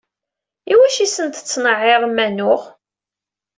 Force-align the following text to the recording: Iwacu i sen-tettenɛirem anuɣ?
Iwacu 0.71 0.99
i 1.03 1.07
sen-tettenɛirem 1.09 2.17
anuɣ? 2.25 2.61